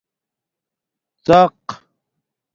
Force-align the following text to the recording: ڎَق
ڎَق 1.25 1.61